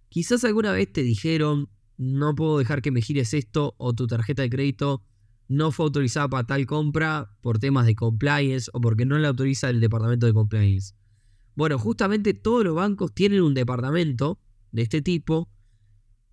Quizás 0.09 0.43
alguna 0.43 0.71
vez 0.71 0.91
te 0.91 1.03
dijeron, 1.03 1.69
no 1.97 2.33
puedo 2.33 2.57
dejar 2.57 2.81
que 2.81 2.89
me 2.89 3.03
gires 3.03 3.35
esto 3.35 3.75
o 3.77 3.93
tu 3.93 4.07
tarjeta 4.07 4.41
de 4.41 4.49
crédito 4.49 5.03
no 5.47 5.71
fue 5.71 5.85
autorizada 5.85 6.27
para 6.27 6.47
tal 6.47 6.65
compra 6.65 7.37
por 7.41 7.59
temas 7.59 7.85
de 7.85 7.93
compliance 7.93 8.71
o 8.73 8.81
porque 8.81 9.05
no 9.05 9.19
la 9.19 9.27
autoriza 9.27 9.69
el 9.69 9.79
departamento 9.79 10.25
de 10.25 10.33
compliance. 10.33 10.95
Bueno, 11.53 11.77
justamente 11.77 12.33
todos 12.33 12.63
los 12.63 12.73
bancos 12.73 13.13
tienen 13.13 13.43
un 13.43 13.53
departamento 13.53 14.39
de 14.71 14.81
este 14.81 15.03
tipo 15.03 15.47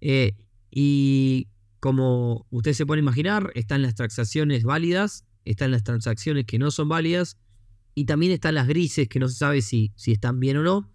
eh, 0.01 0.35
y 0.75 1.49
como 1.81 2.47
usted 2.51 2.73
se 2.73 2.87
puede 2.87 3.01
imaginar, 3.01 3.53
están 3.55 3.83
las 3.83 3.95
transacciones 3.95 4.65
válidas, 4.65 5.27
están 5.45 5.71
las 5.71 5.85
transacciones 5.85 6.47
que 6.47 6.59
no 6.59 6.71
son 6.71 6.89
válidas 6.89 7.37
y 7.95 8.07
también 8.07 8.33
están 8.33 8.55
las 8.55 8.67
grises 8.67 9.09
que 9.09 9.19
no 9.19 9.29
se 9.29 9.37
sabe 9.37 9.61
si, 9.61 9.93
si 9.97 10.13
están 10.13 10.41
bien 10.41 10.57
o 10.57 10.63
no. 10.63 10.91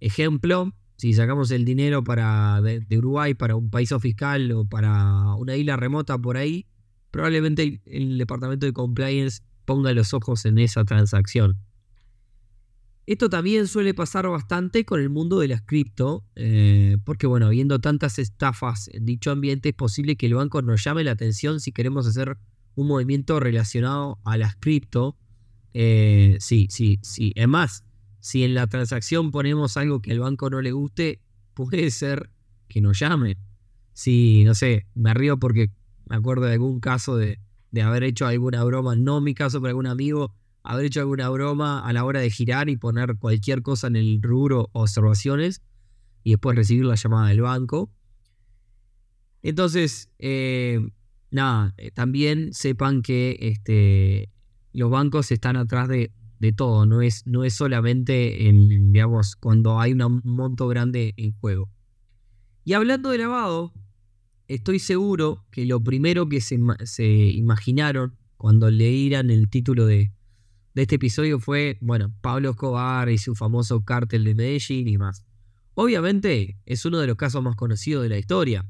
Ejemplo, 0.00 0.74
si 0.96 1.14
sacamos 1.14 1.50
el 1.50 1.64
dinero 1.64 2.04
para, 2.04 2.60
de 2.60 2.98
Uruguay 2.98 3.32
para 3.32 3.56
un 3.56 3.70
país 3.70 3.90
fiscal 4.00 4.52
o 4.52 4.66
para 4.66 5.34
una 5.36 5.56
isla 5.56 5.76
remota 5.76 6.18
por 6.18 6.36
ahí, 6.36 6.66
probablemente 7.10 7.80
el 7.86 8.18
departamento 8.18 8.66
de 8.66 8.74
compliance 8.74 9.40
ponga 9.64 9.92
los 9.94 10.12
ojos 10.12 10.44
en 10.44 10.58
esa 10.58 10.84
transacción. 10.84 11.56
Esto 13.06 13.30
también 13.30 13.68
suele 13.68 13.94
pasar 13.94 14.28
bastante 14.28 14.84
con 14.84 15.00
el 15.00 15.10
mundo 15.10 15.38
de 15.38 15.48
las 15.48 15.62
cripto, 15.62 16.24
eh, 16.34 16.98
porque 17.04 17.28
bueno, 17.28 17.48
viendo 17.50 17.78
tantas 17.78 18.18
estafas 18.18 18.88
en 18.92 19.06
dicho 19.06 19.30
ambiente, 19.30 19.68
es 19.68 19.74
posible 19.76 20.16
que 20.16 20.26
el 20.26 20.34
banco 20.34 20.60
nos 20.60 20.82
llame 20.82 21.04
la 21.04 21.12
atención 21.12 21.60
si 21.60 21.70
queremos 21.70 22.06
hacer 22.06 22.36
un 22.74 22.88
movimiento 22.88 23.38
relacionado 23.38 24.18
a 24.24 24.36
las 24.36 24.56
cripto. 24.56 25.16
Eh, 25.72 26.36
sí, 26.40 26.66
sí, 26.68 26.98
sí. 27.02 27.32
Es 27.36 27.46
más, 27.46 27.84
si 28.18 28.42
en 28.42 28.54
la 28.54 28.66
transacción 28.66 29.30
ponemos 29.30 29.76
algo 29.76 30.02
que 30.02 30.10
al 30.10 30.18
banco 30.18 30.50
no 30.50 30.60
le 30.60 30.72
guste, 30.72 31.20
puede 31.54 31.92
ser 31.92 32.30
que 32.66 32.80
nos 32.80 32.98
llame. 32.98 33.38
Si, 33.92 34.42
no 34.44 34.54
sé, 34.54 34.86
me 34.94 35.14
río 35.14 35.38
porque 35.38 35.70
me 36.06 36.16
acuerdo 36.16 36.46
de 36.46 36.54
algún 36.54 36.80
caso 36.80 37.16
de, 37.16 37.38
haber 37.82 38.04
hecho 38.04 38.26
alguna 38.26 38.64
broma, 38.64 38.96
no 38.96 39.20
mi 39.20 39.34
caso, 39.34 39.60
pero 39.60 39.70
algún 39.70 39.86
amigo, 39.86 40.34
haber 40.66 40.86
hecho 40.86 41.00
alguna 41.00 41.28
broma 41.28 41.80
a 41.80 41.92
la 41.92 42.04
hora 42.04 42.20
de 42.20 42.30
girar 42.30 42.68
y 42.68 42.76
poner 42.76 43.16
cualquier 43.18 43.62
cosa 43.62 43.86
en 43.86 43.96
el 43.96 44.20
rubro 44.22 44.68
observaciones 44.72 45.62
y 46.22 46.30
después 46.30 46.56
recibir 46.56 46.84
la 46.84 46.96
llamada 46.96 47.28
del 47.28 47.40
banco. 47.40 47.90
Entonces, 49.42 50.10
eh, 50.18 50.80
nada, 51.30 51.74
eh, 51.76 51.90
también 51.92 52.52
sepan 52.52 53.02
que 53.02 53.36
este, 53.40 54.30
los 54.72 54.90
bancos 54.90 55.30
están 55.30 55.56
atrás 55.56 55.88
de, 55.88 56.10
todo, 56.56 56.86
no 56.86 57.00
es, 57.00 57.26
no 57.26 57.44
es 57.44 57.54
solamente 57.54 58.48
en, 58.48 58.92
digamos, 58.92 59.36
cuando 59.36 59.80
hay 59.80 59.92
un 59.92 60.20
monto 60.24 60.68
grande 60.68 61.14
en 61.16 61.32
juego. 61.32 61.70
Y 62.64 62.72
hablando 62.72 63.10
de 63.10 63.18
lavado, 63.18 63.72
estoy 64.48 64.78
seguro 64.78 65.44
que 65.50 65.64
lo 65.66 65.80
primero 65.80 66.28
que 66.28 66.40
se, 66.40 66.56
imaginaron 67.06 68.16
cuando 68.36 68.70
leíran 68.70 69.30
el 69.30 69.48
título 69.48 69.86
de, 69.86 70.12
este 70.82 70.96
episodio 70.96 71.40
fue, 71.40 71.78
bueno, 71.80 72.14
Pablo 72.20 72.50
Escobar 72.50 73.08
y 73.08 73.18
su 73.18 73.34
famoso 73.34 73.84
cártel 73.84 74.24
de 74.24 74.34
Medellín 74.34 74.88
y 74.88 74.98
más. 74.98 75.24
Obviamente 75.74 76.58
es 76.66 76.84
uno 76.84 76.98
de 76.98 77.06
los 77.06 77.16
casos 77.16 77.42
más 77.42 77.56
conocidos 77.56 78.02
de 78.02 78.08
la 78.08 78.18
historia. 78.18 78.66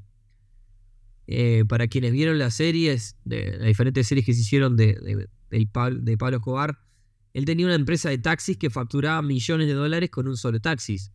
Eh, 1.27 1.65
para 1.69 1.89
quienes 1.89 2.13
vieron 2.13 2.39
las 2.39 2.55
series, 2.55 3.17
de, 3.25 3.57
las 3.59 3.67
diferentes 3.67 4.07
series 4.07 4.25
que 4.25 4.35
se 4.35 4.41
hicieron 4.41 4.77
de, 4.77 4.95
de, 4.95 5.29
de 5.51 6.17
Pablo 6.17 6.37
Escobar, 6.37 6.79
él 7.33 7.45
tenía 7.45 7.67
una 7.67 7.75
empresa 7.75 8.09
de 8.09 8.19
taxis 8.19 8.57
que 8.57 8.71
facturaba 8.71 9.21
millones 9.23 9.67
de 9.67 9.75
dólares 9.75 10.11
con 10.11 10.27
un 10.27 10.37
solo 10.37 10.61
taxis. 10.61 11.13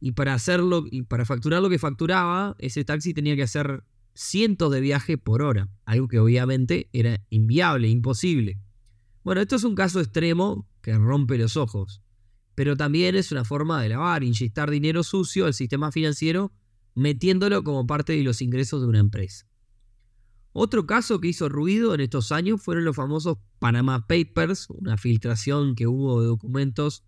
Y 0.00 0.12
para 0.12 0.34
hacerlo, 0.34 0.84
y 0.90 1.02
para 1.02 1.24
facturar 1.24 1.62
lo 1.62 1.70
que 1.70 1.78
facturaba, 1.78 2.56
ese 2.58 2.84
taxi 2.84 3.14
tenía 3.14 3.36
que 3.36 3.44
hacer 3.44 3.84
cientos 4.12 4.72
de 4.72 4.80
viajes 4.80 5.18
por 5.18 5.42
hora, 5.42 5.68
algo 5.84 6.08
que 6.08 6.18
obviamente 6.18 6.88
era 6.92 7.24
inviable, 7.30 7.88
imposible. 7.88 8.58
Bueno, 9.26 9.40
esto 9.40 9.56
es 9.56 9.64
un 9.64 9.74
caso 9.74 9.98
extremo 9.98 10.68
que 10.82 10.96
rompe 10.96 11.36
los 11.36 11.56
ojos, 11.56 12.00
pero 12.54 12.76
también 12.76 13.16
es 13.16 13.32
una 13.32 13.44
forma 13.44 13.82
de 13.82 13.88
lavar, 13.88 14.22
inyectar 14.22 14.70
dinero 14.70 15.02
sucio 15.02 15.46
al 15.46 15.54
sistema 15.54 15.90
financiero, 15.90 16.52
metiéndolo 16.94 17.64
como 17.64 17.88
parte 17.88 18.12
de 18.12 18.22
los 18.22 18.40
ingresos 18.40 18.82
de 18.82 18.86
una 18.86 19.00
empresa. 19.00 19.48
Otro 20.52 20.86
caso 20.86 21.18
que 21.20 21.26
hizo 21.26 21.48
ruido 21.48 21.92
en 21.92 22.02
estos 22.02 22.30
años 22.30 22.62
fueron 22.62 22.84
los 22.84 22.94
famosos 22.94 23.38
Panama 23.58 24.06
Papers, 24.06 24.70
una 24.70 24.96
filtración 24.96 25.74
que 25.74 25.88
hubo 25.88 26.20
de 26.20 26.28
documentos 26.28 27.02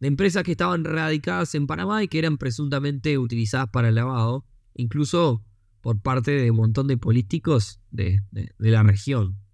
de 0.00 0.08
empresas 0.08 0.42
que 0.42 0.50
estaban 0.50 0.84
radicadas 0.84 1.54
en 1.54 1.66
Panamá 1.66 2.02
y 2.02 2.08
que 2.08 2.18
eran 2.18 2.36
presuntamente 2.36 3.16
utilizadas 3.16 3.70
para 3.70 3.88
el 3.88 3.94
lavado, 3.94 4.44
incluso 4.74 5.42
por 5.80 5.98
parte 6.02 6.32
de 6.32 6.50
un 6.50 6.58
montón 6.58 6.88
de 6.88 6.98
políticos 6.98 7.80
de, 7.90 8.20
la 8.58 8.82
región. 8.82 9.47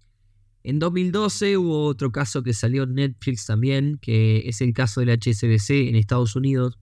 En 0.67 0.79
2012 0.79 1.57
hubo 1.57 1.85
otro 1.85 2.11
caso 2.11 2.41
que 2.41 2.51
salió 2.51 2.85
en 2.85 2.95
Netflix 2.95 3.45
también, 3.45 3.99
que 4.01 4.49
es 4.49 4.61
el 4.61 4.73
caso 4.73 4.99
del 4.99 5.11
HSBC 5.11 5.89
en 5.89 5.95
Estados 5.95 6.35
Unidos, 6.35 6.79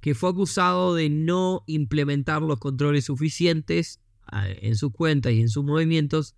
que 0.00 0.16
fue 0.16 0.30
acusado 0.30 0.96
de 0.96 1.10
no 1.10 1.62
implementar 1.68 2.42
los 2.42 2.58
controles 2.58 3.04
suficientes 3.04 4.00
ah, 4.26 4.48
en 4.48 4.74
sus 4.74 4.90
cuentas 4.90 5.32
y 5.32 5.42
en 5.42 5.48
sus 5.48 5.62
movimientos, 5.62 6.34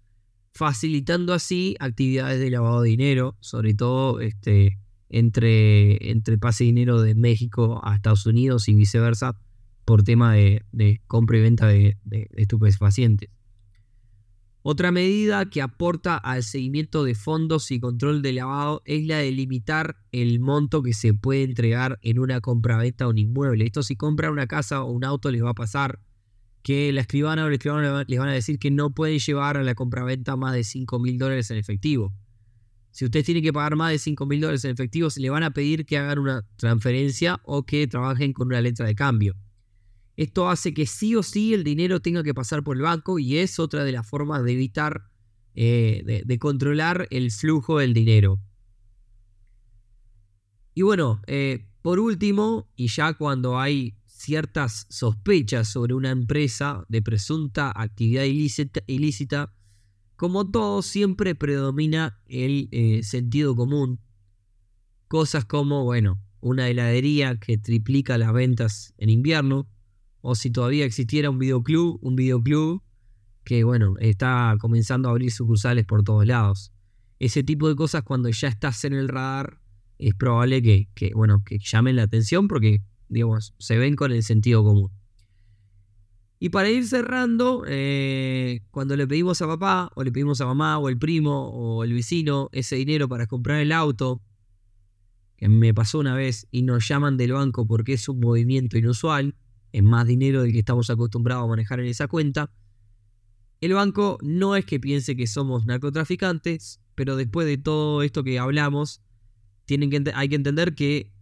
facilitando 0.53 1.33
así 1.33 1.77
actividades 1.81 2.39
de 2.41 2.51
lavado 2.51 2.83
de 2.83 2.91
dinero, 2.91 3.39
sobre 3.41 3.73
todo 3.73 4.21
este, 4.21 4.79
entre, 5.09 6.11
entre 6.11 6.37
pase 6.37 6.65
dinero 6.65 7.01
de 7.01 7.15
México 7.15 7.81
a 7.85 7.95
Estados 7.95 8.27
Unidos 8.27 8.69
y 8.69 8.75
viceversa 8.75 9.39
por 9.87 10.03
tema 10.03 10.35
de, 10.35 11.01
compra 11.07 11.39
y 11.39 11.41
venta 11.41 11.69
de, 11.69 11.97
de, 12.05 12.29
estupefacientes. 12.37 13.31
Otra 14.65 14.93
medida 14.93 15.51
que 15.51 15.61
aporta 15.61 16.17
al 16.17 16.45
seguimiento 16.45 17.03
de 17.03 17.17
fondos 17.17 17.73
y 17.73 17.81
control 17.81 18.23
de 18.23 18.33
lavado 18.33 18.83
es 18.85 19.05
la 19.07 19.19
de 19.19 19.33
limitar 19.33 19.97
el 20.13 20.39
monto 20.39 20.85
que 20.85 20.93
se 20.93 21.15
puede 21.15 21.43
entregar 21.43 21.99
en 22.03 22.21
una 22.21 22.41
compraventa 22.41 23.09
o 23.09 23.11
un 23.11 23.19
inmueble. 23.19 23.65
Esto 23.65 23.83
si 23.83 23.97
compran 23.97 24.31
una 24.31 24.47
casa 24.47 24.85
o 24.85 24.93
un 24.93 25.05
auto 25.05 25.33
les 25.33 25.43
va 25.43 25.51
a 25.51 25.55
pasar 25.55 25.99
que 26.63 26.93
la 26.93 27.01
escribana 27.01 27.43
o 27.45 27.49
el 27.49 27.55
escribano 27.55 28.05
les 28.07 28.19
van 28.21 28.29
a 28.29 28.33
decir 28.33 28.61
que 28.61 28.71
no 28.71 28.91
pueden 28.95 29.19
llevar 29.19 29.57
a 29.57 29.65
la 29.65 29.75
compraventa 29.75 30.37
más 30.37 30.55
de 30.55 30.63
5 30.63 31.01
mil 31.01 31.19
dólares 31.19 31.51
en 31.51 31.57
efectivo. 31.57 32.15
si 32.93 33.05
usted 33.07 33.25
tiene 33.25 33.43
que 33.43 33.53
pagar 33.53 33.75
más 33.75 33.91
de 33.91 33.99
5 33.99 34.27
mil 34.27 34.41
dólares 34.41 34.65
en 34.65 34.71
efectivo, 34.71 35.11
se 35.11 35.21
le 35.21 35.31
van 35.31 35.43
a 35.43 35.51
pedir 35.51 35.87
que 35.87 35.99
hagan 35.99 36.21
una 36.21 36.47
transferencia 36.57 37.41
o 37.45 37.65
que 37.65 37.89
trabajen 37.89 38.33
con 38.33 38.47
una 38.47 38.61
letra 38.61 38.87
de 38.87 38.95
cambio. 38.95 39.35
Esto 40.17 40.49
hace 40.49 40.75
que 40.75 40.87
sí 40.87 41.15
o 41.17 41.23
sí 41.23 41.55
el 41.55 41.65
dinero 41.65 42.01
tenga 42.01 42.23
que 42.23 42.35
pasar 42.35 42.63
por 42.63 42.77
el 42.77 42.83
banco 42.83 43.19
y 43.19 43.39
es 43.39 43.59
otra 43.59 43.85
de 43.85 43.93
las 43.93 44.07
formas 44.07 44.45
de 44.45 44.53
evitar, 44.53 45.05
eh, 45.55 46.23
de, 46.25 46.39
controlar 46.39 47.09
el 47.11 47.31
flujo 47.31 47.79
del 47.79 47.95
dinero. 47.95 48.41
Y 50.75 50.83
bueno, 50.83 51.21
eh, 51.27 51.67
por 51.83 51.99
último, 51.99 52.69
y 52.77 52.89
ya 52.89 53.15
cuando 53.15 53.59
hay 53.59 53.97
ciertas 54.07 54.87
sospechas 54.89 55.69
sobre 55.69 55.95
una 55.95 56.11
empresa 56.11 56.85
de 56.89 57.03
presunta 57.03 57.73
actividad 57.75 58.25
ilícita, 58.25 59.53
como 60.17 60.49
todo, 60.49 60.83
siempre 60.83 61.35
predomina 61.35 62.21
el 62.27 62.69
eh, 62.71 63.03
sentido 63.03 63.57
común. 63.57 63.99
Cosas 65.09 65.45
como, 65.45 65.85
bueno, 65.85 66.23
una 66.41 66.69
heladería 66.69 67.41
que 67.41 67.59
triplica 67.59 68.17
las 68.19 68.33
ventas 68.33 68.95
en 68.99 69.11
invierno, 69.11 69.69
o 70.23 70.35
si 70.35 70.51
todavía 70.51 70.87
existiera 70.87 71.29
un 71.29 71.39
videoclub, 71.39 71.99
un 72.01 72.17
videoclub 72.17 72.83
que, 73.45 73.65
bueno, 73.65 73.97
está 73.99 74.57
comenzando 74.61 75.09
a 75.09 75.11
abrir 75.11 75.33
sucursales 75.33 75.85
por 75.85 76.05
todos 76.05 76.25
lados. 76.25 76.73
Ese 77.19 77.43
tipo 77.43 77.69
de 77.69 77.77
cosas 77.77 78.03
cuando 78.05 78.31
ya 78.31 78.49
estás 78.49 78.85
en 78.85 78.95
el 78.95 79.09
radar 79.09 79.59
es 79.99 80.15
probable 80.15 80.63
que, 80.63 80.89
que 80.95 81.13
bueno, 81.15 81.43
que 81.45 81.59
llamen 81.59 81.97
la 81.97 82.05
atención 82.05 82.49
porque, 82.49 82.83
digamos, 83.09 83.55
se 83.59 83.77
ven 83.79 83.97
con 83.97 84.13
el 84.13 84.23
sentido 84.23 84.65
común. 84.65 84.91
Y 86.39 86.49
para 86.49 86.71
ir 86.71 86.85
cerrando, 86.85 87.65
eh, 87.69 88.63
cuando 88.73 88.97
le 88.97 89.07
pedimos 89.07 89.41
a 89.43 89.47
papá, 89.47 89.93
o 89.95 90.03
le 90.03 90.11
pedimos 90.11 90.41
a 90.41 90.47
mamá, 90.47 90.77
o 90.79 90.89
el 90.89 90.99
primo, 90.99 91.49
o 91.51 91.85
el 91.85 91.93
vecino, 91.93 92.49
ese 92.51 92.75
dinero 92.75 93.09
para 93.09 93.29
comprar 93.29 93.61
el 93.61 93.71
auto, 93.71 94.21
que 95.37 95.49
me 95.49 95.73
pasó 95.73 96.01
una 96.01 96.17
vez, 96.17 96.49
y 96.51 96.63
nos 96.63 96.89
llaman 96.89 97.17
del 97.17 97.33
banco 97.33 97.65
porque 97.65 97.93
es 97.93 98.09
un 98.09 98.19
movimiento 98.19 98.77
inusual, 98.77 99.37
es 99.73 99.83
más 99.83 100.07
dinero 100.07 100.43
del 100.43 100.53
que 100.53 100.59
estamos 100.59 100.91
acostumbrados 100.91 101.45
a 101.45 101.49
manejar 101.49 101.81
en 101.81 101.87
esa 101.87 102.09
cuenta, 102.09 102.51
el 103.61 103.75
banco 103.75 104.19
no 104.23 104.57
es 104.57 104.65
que 104.65 104.81
piense 104.81 105.17
que 105.17 105.27
somos 105.27 105.67
narcotraficantes, 105.67 106.81
pero 106.95 107.17
después 107.17 107.47
de 107.47 107.59
todo 107.59 108.03
esto 108.03 108.25
que 108.25 108.39
hablamos, 108.39 109.01
tienen 109.65 109.91
que, 109.91 110.13
hay 110.15 110.29
que 110.29 110.35
entender 110.35 110.75
que 110.75 111.13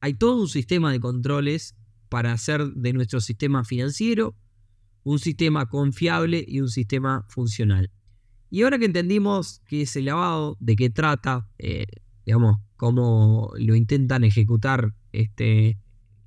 hay 0.00 0.14
todo 0.14 0.40
un 0.40 0.48
sistema 0.48 0.92
de 0.92 1.00
controles 1.00 1.74
para 2.08 2.32
hacer 2.32 2.72
de 2.72 2.92
nuestro 2.92 3.20
sistema 3.20 3.64
financiero 3.64 4.36
un 5.02 5.18
sistema 5.18 5.66
confiable 5.66 6.44
y 6.46 6.60
un 6.60 6.68
sistema 6.68 7.24
funcional. 7.28 7.90
Y 8.50 8.62
ahora 8.62 8.78
que 8.78 8.84
entendimos 8.84 9.62
qué 9.66 9.82
es 9.82 9.96
el 9.96 10.06
lavado, 10.06 10.56
de 10.60 10.76
qué 10.76 10.90
trata, 10.90 11.48
eh, 11.58 11.86
digamos, 12.24 12.58
cómo 12.76 13.52
lo 13.58 13.74
intentan 13.74 14.24
ejecutar 14.24 14.94
este, 15.12 15.78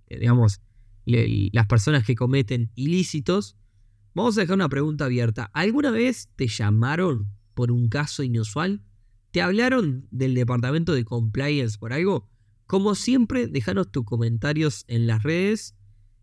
digamos, 0.09 0.61
las 1.05 1.67
personas 1.67 2.05
que 2.05 2.15
cometen 2.15 2.71
ilícitos, 2.75 3.55
vamos 4.13 4.37
a 4.37 4.41
dejar 4.41 4.55
una 4.55 4.69
pregunta 4.69 5.05
abierta. 5.05 5.49
¿Alguna 5.53 5.91
vez 5.91 6.29
te 6.35 6.47
llamaron 6.47 7.27
por 7.53 7.71
un 7.71 7.89
caso 7.89 8.23
inusual? 8.23 8.81
¿Te 9.31 9.41
hablaron 9.41 10.07
del 10.11 10.35
departamento 10.35 10.93
de 10.93 11.05
compliance 11.05 11.77
por 11.77 11.93
algo? 11.93 12.27
Como 12.67 12.95
siempre, 12.95 13.47
déjanos 13.47 13.91
tus 13.91 14.05
comentarios 14.05 14.85
en 14.87 15.07
las 15.07 15.23
redes 15.23 15.75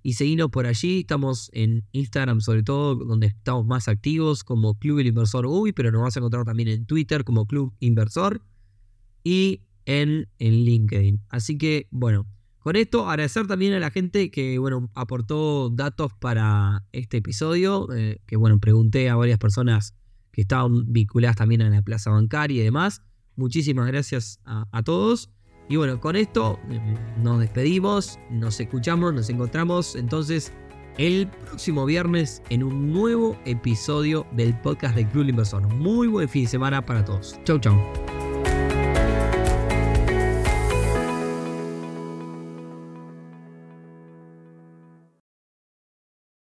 y 0.02 0.14
seguimos 0.14 0.50
por 0.50 0.66
allí. 0.66 1.00
Estamos 1.00 1.50
en 1.52 1.84
Instagram, 1.92 2.40
sobre 2.40 2.62
todo, 2.62 2.94
donde 2.94 3.26
estamos 3.26 3.66
más 3.66 3.88
activos 3.88 4.44
como 4.44 4.78
Club 4.78 5.00
El 5.00 5.08
Inversor 5.08 5.46
Uy, 5.46 5.72
pero 5.72 5.90
nos 5.90 6.02
vas 6.02 6.16
a 6.16 6.20
encontrar 6.20 6.44
también 6.44 6.68
en 6.68 6.86
Twitter 6.86 7.24
como 7.24 7.46
Club 7.46 7.74
Inversor 7.80 8.42
y 9.24 9.62
en, 9.84 10.28
en 10.38 10.64
LinkedIn. 10.64 11.20
Así 11.28 11.58
que, 11.58 11.88
bueno, 11.90 12.26
con 12.60 12.76
esto 12.76 13.08
agradecer 13.08 13.46
también 13.46 13.72
a 13.74 13.78
la 13.78 13.90
gente 13.90 14.30
que, 14.30 14.58
bueno, 14.58 14.90
aportó 14.94 15.70
datos 15.70 16.12
para 16.18 16.84
este 16.92 17.18
episodio. 17.18 17.88
Eh, 17.94 18.20
que, 18.26 18.36
bueno, 18.36 18.58
pregunté 18.58 19.08
a 19.08 19.16
varias 19.16 19.38
personas 19.38 19.94
que 20.32 20.42
estaban 20.42 20.92
vinculadas 20.92 21.36
también 21.36 21.62
a 21.62 21.70
la 21.70 21.82
plaza 21.82 22.10
bancaria 22.10 22.60
y 22.60 22.64
demás. 22.64 23.02
Muchísimas 23.36 23.86
gracias 23.86 24.40
a 24.44 24.82
todos. 24.82 25.30
Y 25.68 25.76
bueno, 25.76 26.00
con 26.00 26.16
esto 26.16 26.58
mm, 26.66 27.22
nos 27.22 27.40
despedimos, 27.40 28.18
nos 28.30 28.58
escuchamos, 28.58 29.12
nos 29.12 29.28
encontramos 29.28 29.96
entonces 29.96 30.52
el 30.96 31.28
próximo 31.28 31.86
viernes 31.86 32.42
en 32.50 32.62
un 32.62 32.92
nuevo 32.92 33.38
episodio 33.44 34.26
del 34.32 34.58
podcast 34.60 34.96
de 34.96 35.08
Club 35.08 35.28
Inversor. 35.28 35.62
Muy 35.74 36.08
buen 36.08 36.28
fin 36.28 36.44
de 36.44 36.50
semana 36.50 36.84
para 36.84 37.04
todos. 37.04 37.38
Chau, 37.44 37.58
chau. 37.58 38.17